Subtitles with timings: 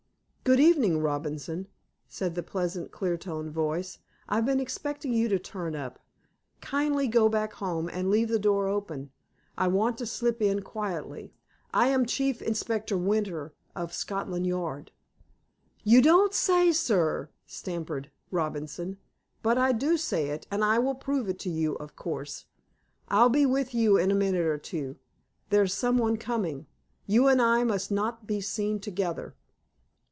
[0.43, 1.67] "Good evening, Robinson,"
[2.09, 3.99] said the pleasant, clear toned voice.
[4.27, 5.99] "I've been expecting you to turn up.
[6.59, 9.11] Kindly go back home, and leave the door open.
[9.57, 11.31] I want to slip in quietly.
[11.73, 14.91] I am Chief Inspector Winter, of Scotland Yard."
[15.85, 18.97] "You don't say so, sir!" stammered Robinson.
[19.41, 22.45] "But I do say it, and will prove it to you, of course.
[23.07, 24.97] I'll be with you in a minute or two.
[25.49, 26.65] There's someone coming.
[27.07, 29.35] You and I must not be seen together."